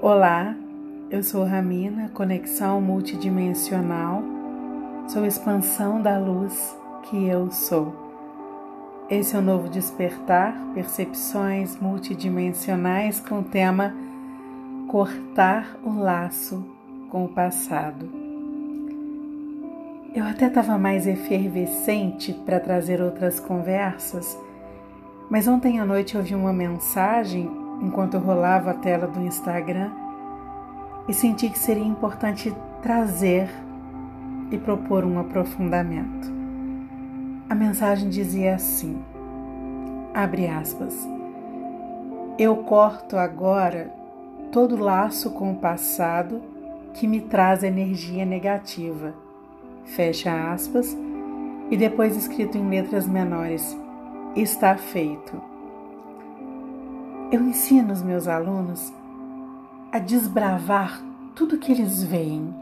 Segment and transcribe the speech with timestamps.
[0.00, 0.54] Olá,
[1.10, 4.22] eu sou Ramina, conexão multidimensional,
[5.08, 7.92] sou expansão da luz que eu sou.
[9.10, 13.92] Esse é o novo despertar, percepções multidimensionais com o tema
[14.86, 16.64] cortar o laço
[17.10, 18.08] com o passado.
[20.14, 24.38] Eu até estava mais efervescente para trazer outras conversas,
[25.28, 29.90] mas ontem à noite eu vi uma mensagem enquanto eu rolava a tela do Instagram
[31.08, 33.48] e senti que seria importante trazer
[34.50, 36.30] e propor um aprofundamento.
[37.48, 39.02] A mensagem dizia assim:
[40.14, 41.08] abre aspas.
[42.38, 43.92] Eu corto agora
[44.52, 46.40] todo laço com o passado
[46.94, 49.14] que me traz energia negativa.
[49.84, 50.96] Fecha aspas.
[51.70, 53.76] E depois escrito em letras menores:
[54.36, 55.47] está feito.
[57.30, 58.90] Eu ensino os meus alunos
[59.92, 60.98] a desbravar
[61.34, 62.54] tudo que eles veem,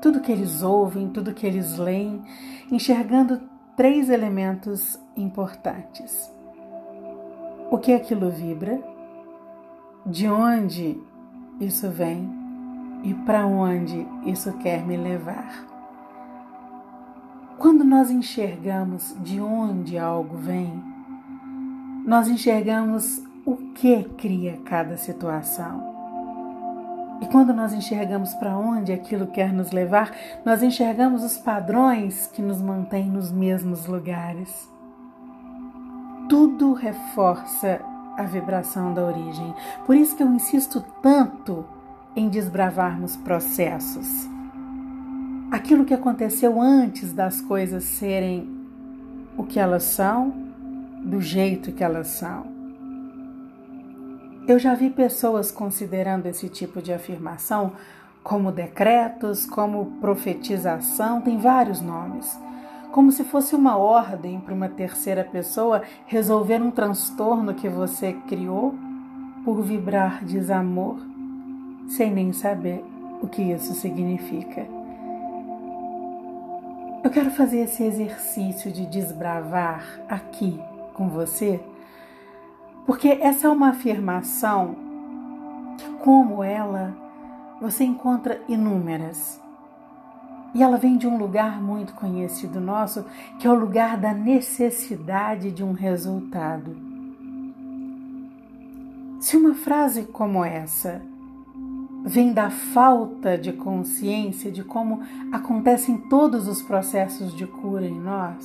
[0.00, 2.22] tudo que eles ouvem, tudo que eles leem,
[2.70, 3.40] enxergando
[3.76, 6.32] três elementos importantes:
[7.68, 8.80] o que aquilo vibra,
[10.06, 10.96] de onde
[11.60, 12.30] isso vem
[13.02, 15.66] e para onde isso quer me levar.
[17.58, 20.80] Quando nós enxergamos de onde algo vem,
[22.06, 25.92] nós enxergamos o que cria cada situação.
[27.20, 30.12] E quando nós enxergamos para onde aquilo quer nos levar,
[30.44, 34.68] nós enxergamos os padrões que nos mantêm nos mesmos lugares.
[36.28, 37.80] Tudo reforça
[38.16, 39.54] a vibração da origem.
[39.86, 41.64] Por isso que eu insisto tanto
[42.14, 44.28] em desbravarmos processos.
[45.50, 48.48] Aquilo que aconteceu antes das coisas serem
[49.36, 50.32] o que elas são,
[51.04, 52.51] do jeito que elas são.
[54.46, 57.72] Eu já vi pessoas considerando esse tipo de afirmação
[58.24, 62.38] como decretos, como profetização, tem vários nomes.
[62.90, 68.74] Como se fosse uma ordem para uma terceira pessoa resolver um transtorno que você criou
[69.44, 70.98] por vibrar desamor,
[71.88, 72.84] sem nem saber
[73.22, 74.66] o que isso significa.
[77.04, 80.60] Eu quero fazer esse exercício de desbravar aqui
[80.94, 81.60] com você
[82.86, 84.76] porque essa é uma afirmação
[85.78, 86.94] que, como ela,
[87.60, 89.40] você encontra inúmeras.
[90.54, 93.06] E ela vem de um lugar muito conhecido nosso,
[93.38, 96.76] que é o lugar da necessidade de um resultado.
[99.20, 101.00] Se uma frase como essa
[102.04, 105.00] vem da falta de consciência de como
[105.30, 108.44] acontecem todos os processos de cura em nós,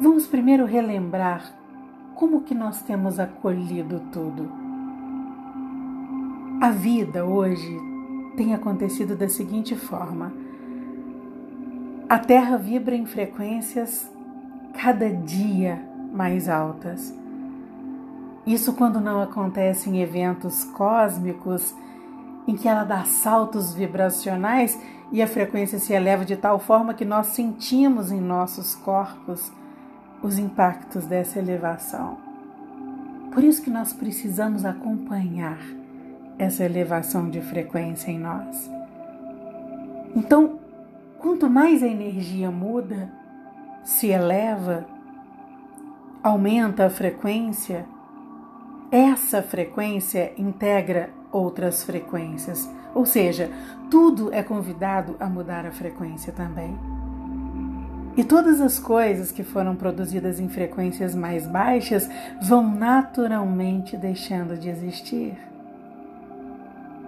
[0.00, 1.59] vamos primeiro relembrar
[2.20, 4.46] como que nós temos acolhido tudo?
[6.60, 7.80] A vida hoje
[8.36, 10.30] tem acontecido da seguinte forma:
[12.06, 14.06] a Terra vibra em frequências
[14.74, 15.82] cada dia
[16.12, 17.16] mais altas.
[18.46, 21.74] Isso quando não acontece em eventos cósmicos
[22.46, 24.78] em que ela dá saltos vibracionais
[25.10, 29.50] e a frequência se eleva de tal forma que nós sentimos em nossos corpos
[30.22, 32.18] os impactos dessa elevação.
[33.32, 35.58] Por isso que nós precisamos acompanhar
[36.38, 38.70] essa elevação de frequência em nós.
[40.16, 40.58] Então,
[41.18, 43.12] quanto mais a energia muda,
[43.84, 44.86] se eleva,
[46.22, 47.86] aumenta a frequência,
[48.90, 53.50] essa frequência integra outras frequências, ou seja,
[53.90, 56.76] tudo é convidado a mudar a frequência também.
[58.16, 62.08] E todas as coisas que foram produzidas em frequências mais baixas
[62.42, 65.38] vão naturalmente deixando de existir.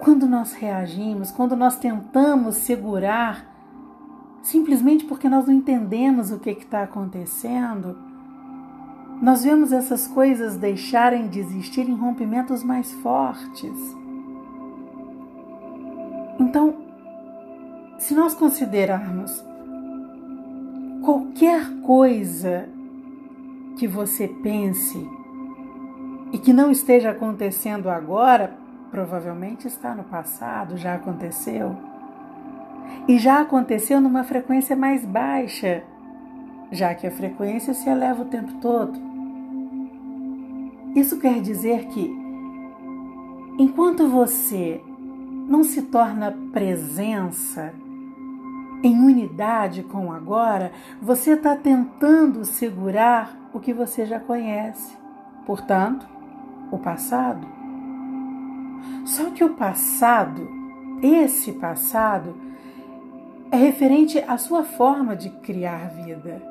[0.00, 3.46] Quando nós reagimos, quando nós tentamos segurar,
[4.42, 7.96] simplesmente porque nós não entendemos o que está acontecendo,
[9.20, 13.96] nós vemos essas coisas deixarem de existir em rompimentos mais fortes.
[16.38, 16.76] Então,
[17.98, 19.44] se nós considerarmos
[21.38, 22.68] qualquer coisa
[23.78, 25.08] que você pense
[26.32, 28.56] e que não esteja acontecendo agora,
[28.90, 31.76] provavelmente está no passado, já aconteceu.
[33.06, 35.84] E já aconteceu numa frequência mais baixa,
[36.72, 38.98] já que a frequência se eleva o tempo todo.
[40.96, 42.12] Isso quer dizer que,
[43.60, 44.80] enquanto você
[45.48, 47.72] não se torna presença,
[48.82, 54.96] em unidade com o agora, você está tentando segurar o que você já conhece,
[55.44, 56.06] portanto,
[56.70, 57.46] o passado.
[59.04, 60.48] Só que o passado,
[61.02, 62.36] esse passado,
[63.50, 66.42] é referente à sua forma de criar vida.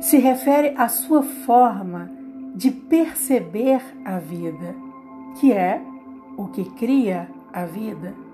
[0.00, 2.10] Se refere à sua forma
[2.54, 4.74] de perceber a vida,
[5.40, 5.80] que é
[6.36, 8.25] o que cria a vida.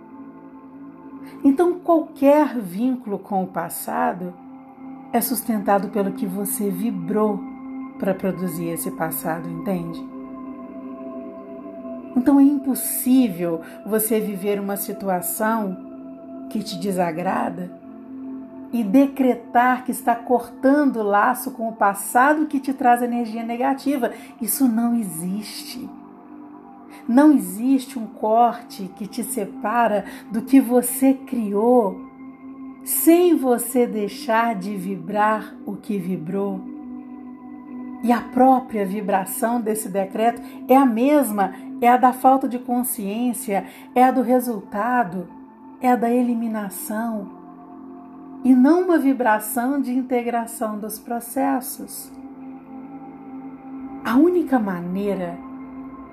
[1.45, 4.33] Então, qualquer vínculo com o passado
[5.13, 7.39] é sustentado pelo que você vibrou
[7.99, 10.03] para produzir esse passado, entende?
[12.17, 17.71] Então é impossível você viver uma situação que te desagrada
[18.73, 24.13] e decretar que está cortando o laço com o passado que te traz energia negativa.
[24.41, 25.89] Isso não existe.
[27.08, 32.00] Não existe um corte que te separa do que você criou,
[32.84, 36.60] sem você deixar de vibrar o que vibrou.
[38.02, 43.64] E a própria vibração desse decreto é a mesma, é a da falta de consciência,
[43.94, 45.28] é a do resultado,
[45.81, 47.31] é a da eliminação,
[48.44, 52.10] e não uma vibração de integração dos processos.
[54.04, 55.38] A única maneira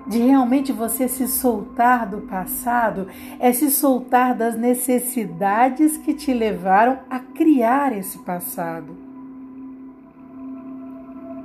[0.10, 3.08] de realmente você se soltar do passado
[3.40, 8.98] é se soltar das necessidades que te levaram a criar esse passado.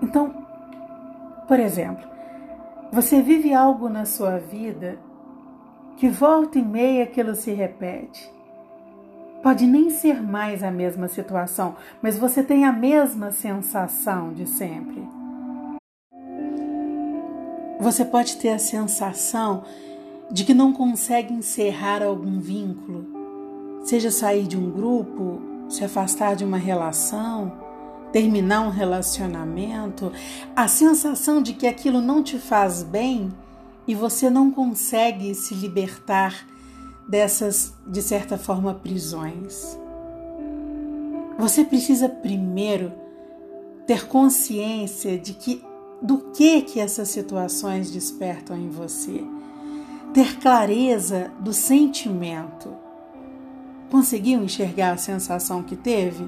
[0.03, 0.35] Então,
[1.47, 2.09] por exemplo,
[2.91, 4.99] você vive algo na sua vida
[5.99, 8.33] que volta e meia aquilo se repete.
[9.43, 15.07] Pode nem ser mais a mesma situação, mas você tem a mesma sensação de sempre.
[17.85, 19.63] Você pode ter a sensação
[20.31, 23.05] de que não consegue encerrar algum vínculo,
[23.83, 27.53] seja sair de um grupo, se afastar de uma relação,
[28.11, 30.11] terminar um relacionamento,
[30.57, 33.31] a sensação de que aquilo não te faz bem
[33.87, 36.49] e você não consegue se libertar
[37.07, 39.79] dessas, de certa forma, prisões.
[41.39, 42.95] Você precisa primeiro
[43.87, 45.63] ter consciência de que
[46.01, 49.25] do que que essas situações despertam em você.
[50.13, 52.73] Ter clareza do sentimento.
[53.91, 56.25] Conseguiu enxergar a sensação que teve?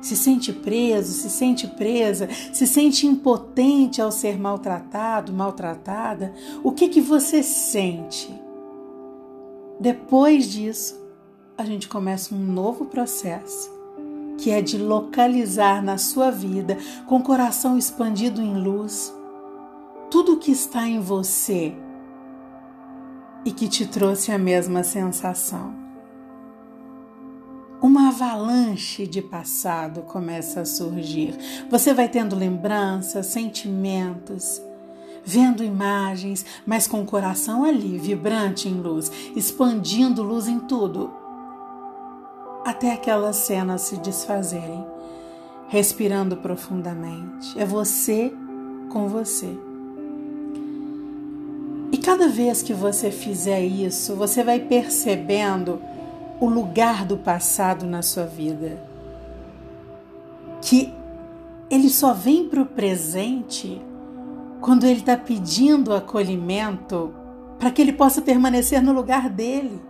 [0.00, 6.32] se sente preso, se sente presa, se sente impotente ao ser maltratado, maltratada,
[6.62, 8.32] o que que você sente?
[9.80, 11.00] Depois disso,
[11.56, 13.70] a gente começa um novo processo,
[14.38, 19.14] que é de localizar na sua vida, com o coração expandido em luz,
[20.10, 21.74] tudo o que está em você
[23.44, 25.88] e que te trouxe a mesma sensação
[27.80, 31.36] uma avalanche de passado começa a surgir.
[31.70, 34.60] Você vai tendo lembranças, sentimentos,
[35.24, 41.12] vendo imagens, mas com o coração ali, vibrante em luz, expandindo luz em tudo,
[42.68, 44.84] até aquelas cenas se desfazerem.
[45.68, 47.58] Respirando profundamente.
[47.58, 48.32] É você
[48.90, 49.48] com você.
[51.90, 55.80] E cada vez que você fizer isso, você vai percebendo
[56.38, 58.78] o lugar do passado na sua vida.
[60.60, 60.92] Que
[61.70, 63.80] ele só vem para o presente
[64.60, 67.14] quando ele está pedindo acolhimento
[67.58, 69.87] para que ele possa permanecer no lugar dele.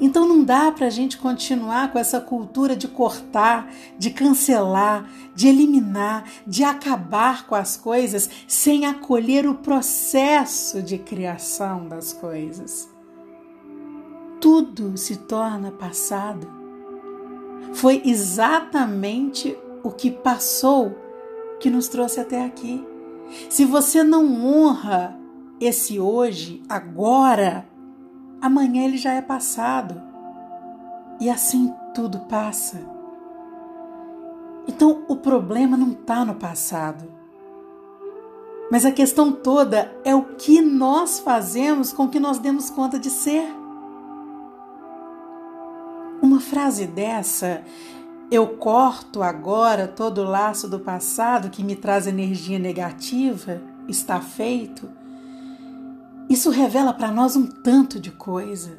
[0.00, 5.48] Então não dá para a gente continuar com essa cultura de cortar, de cancelar, de
[5.48, 12.96] eliminar, de acabar com as coisas sem acolher o processo de criação das coisas
[14.40, 16.48] tudo se torna passado.
[17.74, 20.96] Foi exatamente o que passou
[21.58, 22.84] que nos trouxe até aqui.
[23.50, 25.18] Se você não honra
[25.60, 27.66] esse hoje, agora,
[28.40, 30.00] amanhã ele já é passado.
[31.20, 32.80] E assim tudo passa.
[34.68, 37.16] Então o problema não está no passado.
[38.70, 43.10] Mas a questão toda é o que nós fazemos com que nós demos conta de
[43.10, 43.48] ser.
[46.20, 47.62] Uma frase dessa,
[48.30, 54.88] eu corto agora todo o laço do passado que me traz energia negativa, está feito.
[56.28, 58.70] Isso revela para nós um tanto de coisa.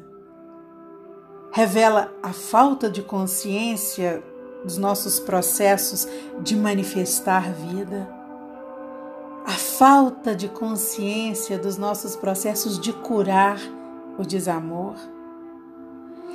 [1.50, 4.22] Revela a falta de consciência
[4.62, 6.06] dos nossos processos
[6.42, 8.08] de manifestar vida,
[9.46, 13.58] a falta de consciência dos nossos processos de curar
[14.18, 14.94] o desamor.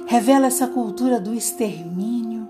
[0.07, 2.47] Revela essa cultura do extermínio,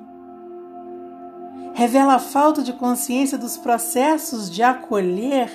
[1.74, 5.52] revela a falta de consciência dos processos de acolher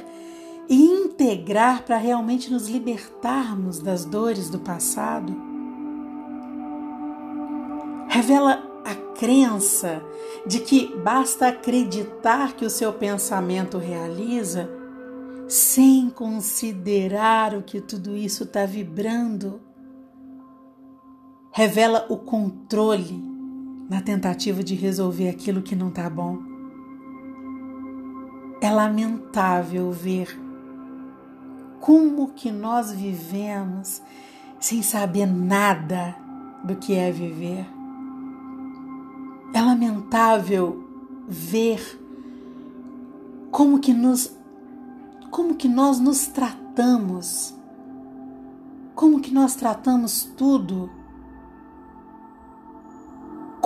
[0.68, 5.34] e integrar para realmente nos libertarmos das dores do passado.
[8.08, 10.02] Revela a crença
[10.46, 14.68] de que basta acreditar que o seu pensamento realiza
[15.48, 19.60] sem considerar o que tudo isso está vibrando.
[21.50, 23.24] Revela o controle
[23.88, 26.38] na tentativa de resolver aquilo que não está bom.
[28.60, 30.47] É lamentável ver
[31.80, 34.02] como que nós vivemos
[34.60, 36.16] sem saber nada
[36.64, 37.66] do que é viver.
[39.54, 40.84] É lamentável
[41.26, 41.80] ver
[43.50, 44.36] como que nos
[45.30, 47.54] como que nós nos tratamos,
[48.94, 50.90] como que nós tratamos tudo,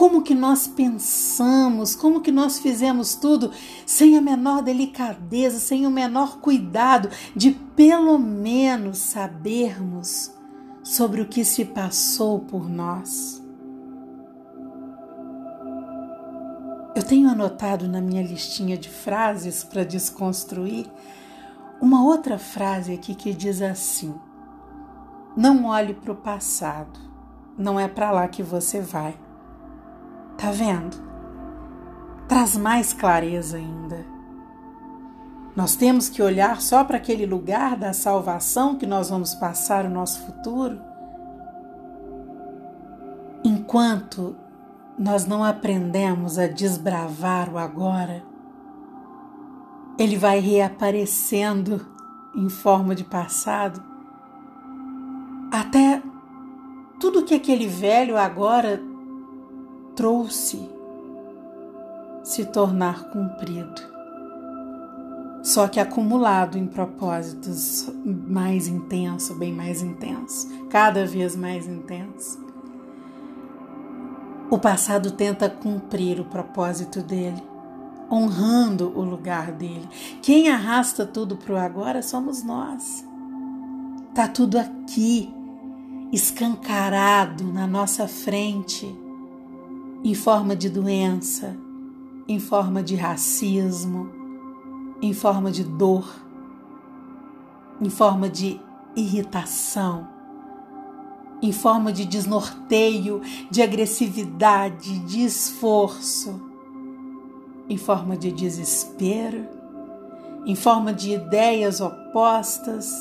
[0.02, 3.52] como que nós pensamos, como que nós fizemos tudo
[3.86, 10.34] sem a menor delicadeza, sem o menor cuidado de pelo menos sabermos
[10.82, 13.40] sobre o que se passou por nós.
[16.96, 20.90] Eu tenho anotado na minha listinha de frases para desconstruir
[21.80, 24.12] uma outra frase aqui que diz assim:
[25.36, 26.98] Não olhe para o passado,
[27.56, 29.16] não é para lá que você vai.
[30.36, 30.96] Tá vendo?
[32.28, 34.04] Traz mais clareza ainda.
[35.54, 39.90] Nós temos que olhar só para aquele lugar da salvação que nós vamos passar o
[39.90, 40.80] nosso futuro?
[43.44, 44.34] Enquanto
[44.98, 48.22] nós não aprendemos a desbravar o agora,
[49.98, 51.86] ele vai reaparecendo
[52.34, 53.82] em forma de passado,
[55.52, 56.02] até
[56.98, 58.80] tudo que aquele velho agora
[59.94, 60.68] trouxe
[62.22, 63.92] se tornar cumprido.
[65.42, 72.40] Só que acumulado em propósitos mais intenso, bem mais intenso, cada vez mais intenso.
[74.48, 77.42] O passado tenta cumprir o propósito dele
[78.12, 79.88] honrando o lugar dele.
[80.20, 83.02] Quem arrasta tudo para o agora somos nós.
[84.14, 85.32] Tá tudo aqui,
[86.12, 88.94] escancarado na nossa frente,
[90.04, 91.56] em forma de doença,
[92.28, 94.10] em forma de racismo,
[95.00, 96.08] em forma de dor,
[97.80, 98.60] em forma de
[98.94, 100.08] irritação,
[101.40, 106.52] em forma de desnorteio, de agressividade, de esforço
[107.68, 109.48] em forma de desespero,
[110.44, 112.92] em forma de ideias opostas,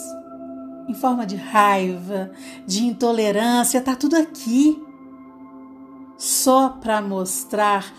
[0.87, 2.31] em forma de raiva,
[2.65, 4.81] de intolerância, está tudo aqui.
[6.21, 7.91] Só para mostrar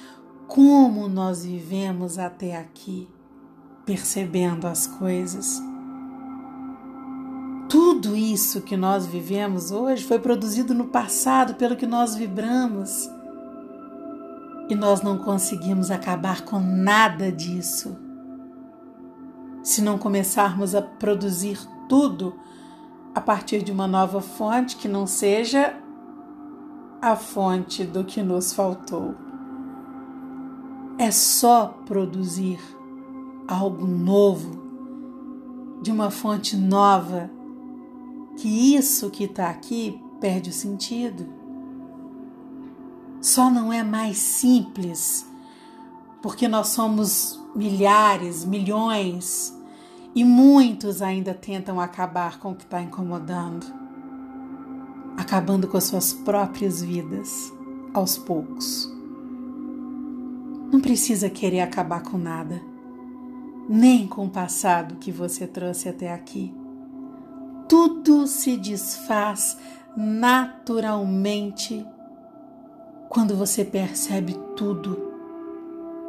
[0.46, 3.08] como nós vivemos até aqui,
[3.84, 5.60] percebendo as coisas.
[7.68, 13.10] Tudo isso que nós vivemos hoje foi produzido no passado pelo que nós vibramos
[14.68, 17.98] e nós não conseguimos acabar com nada disso.
[19.64, 22.38] Se não começarmos a produzir tudo
[23.12, 25.81] a partir de uma nova fonte que não seja
[27.02, 29.14] a fonte do que nos faltou.
[30.96, 32.58] É só produzir
[33.46, 34.62] algo novo,
[35.82, 37.28] de uma fonte nova,
[38.38, 41.42] que isso que está aqui perde o sentido
[43.22, 45.24] só não é mais simples
[46.20, 49.56] porque nós somos milhares, milhões
[50.12, 53.64] e muitos ainda tentam acabar com o que está incomodando,
[55.16, 57.52] acabando com as suas próprias vidas
[57.92, 58.92] aos poucos.
[60.72, 62.60] Não precisa querer acabar com nada,
[63.68, 66.54] nem com o passado que você trouxe até aqui.
[67.68, 69.58] Tudo se desfaz
[69.96, 71.86] naturalmente
[73.08, 75.12] quando você percebe tudo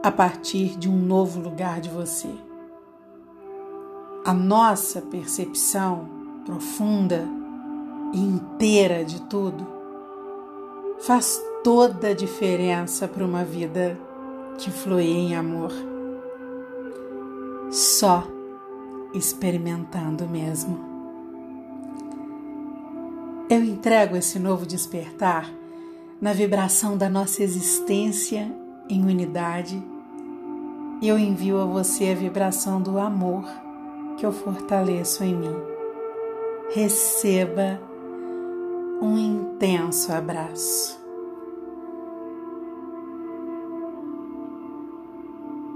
[0.01, 2.29] a partir de um novo lugar de você.
[4.25, 6.07] A nossa percepção
[6.45, 7.27] profunda
[8.13, 9.65] inteira de tudo
[10.99, 13.97] faz toda a diferença para uma vida
[14.57, 15.71] que flui em amor.
[17.71, 18.23] Só
[19.13, 20.79] experimentando mesmo.
[23.49, 25.51] Eu entrego esse novo despertar
[26.21, 28.49] na vibração da nossa existência
[28.89, 29.83] em unidade,
[31.01, 33.43] eu envio a você a vibração do amor
[34.17, 35.55] que eu fortaleço em mim.
[36.73, 37.79] Receba
[39.01, 41.02] um intenso abraço.